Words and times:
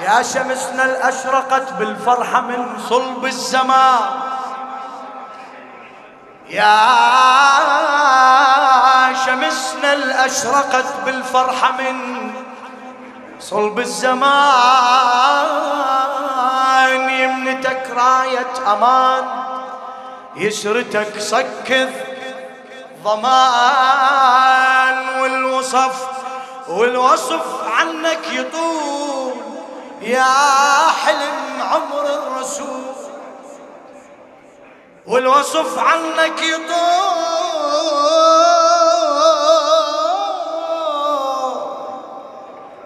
يا 0.00 0.22
شمسنا 0.22 0.84
الأشرقت 0.84 1.72
بالفرحة 1.72 2.40
من 2.40 2.78
صلب 2.88 3.24
الزمان. 3.24 4.00
يا 6.48 6.76
شمسنا 9.26 9.92
الأشرقت 9.92 10.86
بالفرحة 11.04 11.72
من 11.72 12.32
صلب 13.40 13.78
الزمان. 13.78 14.30
يمنتك 17.10 17.90
راية 17.96 18.72
أمان 18.72 19.24
يسرتك 20.36 21.20
صكذ 21.20 21.90
ضمان. 23.04 24.96
والوصف 25.20 26.08
والوصف 26.68 27.46
عنك 27.78 28.32
يطول. 28.32 29.49
يا 30.00 30.34
حلم 31.04 31.62
عمر 31.62 32.06
الرسول 32.06 32.82
والوصف 35.06 35.78
عنك 35.78 36.42
يطول. 36.42 36.70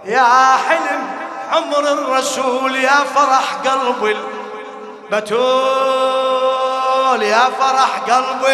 يا 0.04 0.56
حلم 0.68 1.10
عمر 1.52 1.78
الرسول 1.92 2.77
يا 2.77 3.04
فرح 3.15 3.54
قلب 3.54 4.16
البتول 5.12 5.62
يا 7.23 7.45
فرح 7.60 7.98
قلب 8.10 8.45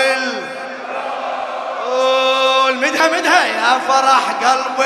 مدها 2.83 3.09
مدها 3.19 3.45
يا 3.47 3.79
فرح 3.89 4.31
قلب 4.45 4.81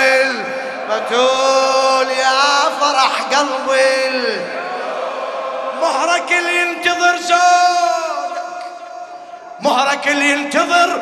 البتول 0.85 2.11
يا 2.11 2.71
فرح 2.81 3.23
قلب 3.23 3.71
مهرك 5.81 6.33
اللي 6.33 6.61
ينتظر 6.61 7.17
زودك 7.17 8.43
مهرك 9.61 10.09
اللي 10.09 10.31
ينتظر 10.31 11.01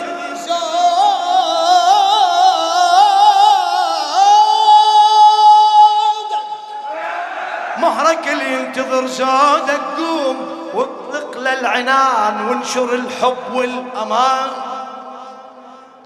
مهرك 7.78 8.28
اللي 8.28 8.52
ينتظر 8.54 9.06
زودك 9.06 9.80
قوم 9.96 10.68
واطلق 10.74 11.38
للعنان 11.38 12.46
وانشر 12.48 12.94
الحب 12.94 13.52
والأمان. 13.54 14.50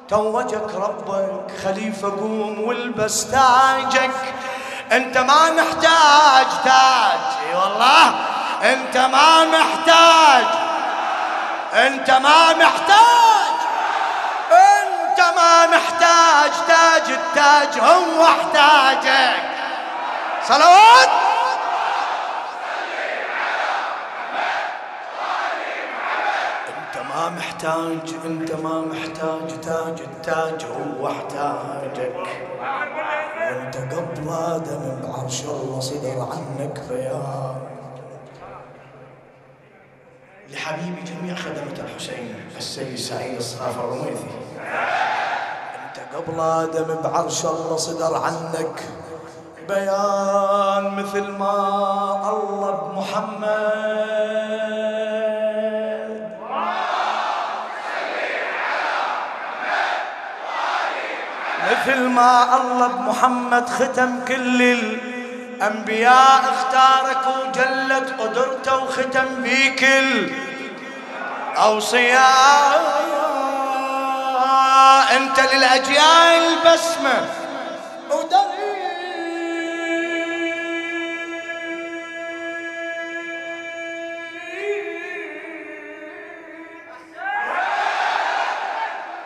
توجك 0.08 0.74
ربك 0.74 1.50
خليفة 1.64 2.08
قوم 2.08 2.64
والبس 2.64 3.30
تاجك. 3.30 4.10
أنت 4.92 5.18
ما 5.18 5.50
محتاج 5.50 6.46
تاج 6.64 7.20
إي 7.48 7.54
والله. 7.54 8.14
أنت 8.62 8.96
ما 8.96 9.44
محتاج 9.44 10.46
أنت 11.74 12.10
ما 12.10 12.52
محتاج 12.52 13.56
أنت 14.52 15.20
ما 15.36 15.66
محتاج 15.66 16.50
تاج 16.68 17.10
التاج 17.10 17.80
هو 17.80 18.24
احتاجك. 18.24 19.42
صلوات! 20.48 21.35
ما 27.08 27.28
محتاج 27.28 28.14
انت 28.24 28.52
ما 28.52 28.80
محتاج 28.80 29.60
تاج 29.60 30.00
التاج 30.00 30.64
هو 30.64 31.08
احتاجك. 31.08 32.26
وانت 33.40 33.76
قبل 33.76 34.28
آدم 34.28 35.00
بعرش 35.02 35.44
الله 35.44 35.80
صدر 35.80 36.28
عنك 36.32 36.82
بيان 36.90 37.56
لحبيبي 40.50 41.02
جميع 41.02 41.34
خدمة 41.34 41.78
الحسين 41.84 42.34
السيد 42.56 42.96
سعيد 42.96 43.36
الصافى 43.36 43.78
الرميثي. 43.78 44.30
انت 45.84 45.98
قبل 46.14 46.40
آدم 46.40 47.02
بعرش 47.02 47.44
الله 47.44 47.76
صدر 47.76 48.14
عنك 48.16 48.82
بيان 49.68 50.84
مثل 50.94 51.26
ما 51.30 51.56
الله 52.30 52.70
بمحمد. 52.70 54.65
مثل 61.86 62.02
ما 62.08 62.56
الله 62.56 62.86
بمحمد 62.86 63.68
ختم 63.68 64.24
كل 64.28 64.62
الأنبياء 64.62 66.40
اختارك 66.50 67.26
وجلت 67.26 68.14
قدرته 68.20 68.76
وختم 68.76 69.42
بيك 69.42 69.84
الأوصياء. 71.54 72.82
أنت 75.16 75.40
للأجيال 75.54 76.56
بسمة 76.66 77.28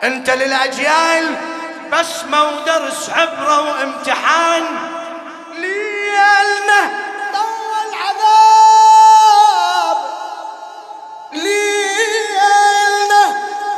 أنت 0.03 0.29
للأجيال 0.29 1.50
بسمة 1.91 2.43
ودرس 2.43 3.09
عبرة 3.09 3.61
وامتحان. 3.61 4.63
ليالنا 5.55 6.81
طول 7.33 7.93
عذاب 8.03 9.97
ليالنا 11.33 13.23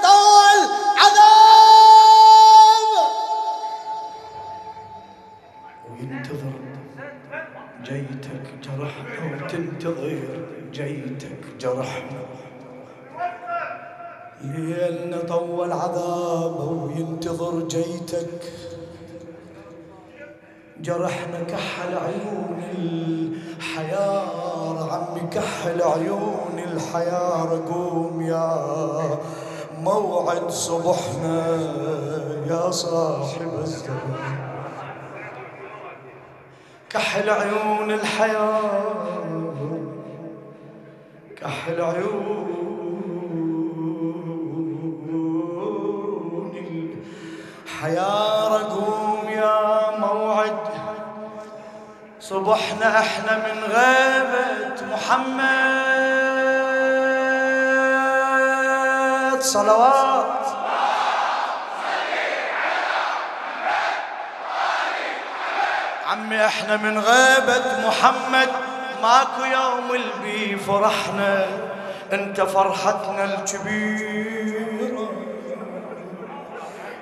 طول 0.03 0.59
عذاب 0.97 2.89
وينتظر. 5.89 6.55
جيتك 7.83 8.45
جرحنا 8.63 9.21
وتنتظر. 9.43 10.23
جيتك 10.71 11.43
جرحنا 11.59 12.21
ليلنا 14.43 15.17
طول 15.27 15.71
عذابه 15.71 16.65
وينتظر 16.65 17.59
جيتك. 17.67 18.41
جرحنا 20.81 21.43
كحل 21.43 21.97
عيون 21.97 22.63
الحيار 22.77 24.89
عمي 24.91 25.21
كحل 25.31 25.81
عيون 25.81 26.59
الحيار 26.73 27.61
قوم 27.71 28.21
يا 28.21 29.19
موعد 29.79 30.49
صبحنا 30.51 31.47
يا 32.49 32.71
صاحب 32.71 33.49
الزمان 33.61 34.37
كحل 36.89 37.29
عيون 37.29 37.91
الحيار 37.91 39.53
كحل 41.37 41.81
عيون 41.81 42.82
حيا 47.83 48.47
قوم 48.71 49.29
يا 49.29 49.91
موعد. 49.97 50.57
صبحنا 52.21 52.99
إحنا 52.99 53.37
من 53.37 53.63
غيبة 53.63 54.75
محمد. 54.93 55.41
صلوات. 59.41 60.45
عمي 66.11 66.45
إحنا 66.45 66.77
من 66.77 66.99
غيبة 66.99 67.87
محمد. 67.87 68.49
ماكو 69.01 69.43
يوم 69.43 69.91
البي 69.91 70.57
فرحنا 70.57 71.47
انت 72.13 72.41
فرحتنا 72.41 73.23
الكبيره 73.23 74.62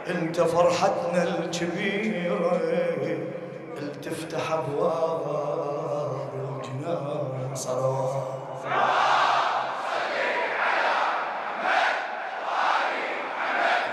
انت 0.08 0.42
فرحتنا 0.42 1.24
الكبيرة 1.24 2.62
تفتح 4.04 4.52
أبواب 4.52 5.22
الجنان 6.36 7.52
صلوات 7.56 8.24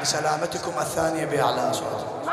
لسلامتكم 0.03 0.73
الثانية 0.79 1.25
بأعلى 1.25 1.71
أصواتكم 1.71 2.31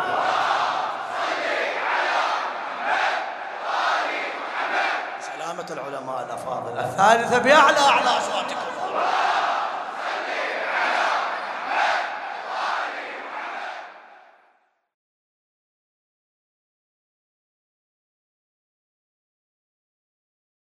سلامة 5.21 5.65
العلماء 5.71 6.25
الأفاضل. 6.25 6.79
الثالثة 6.79 7.37
بأعلى 7.37 7.77
أعلى 7.79 8.09
أصواتكم 8.09 8.64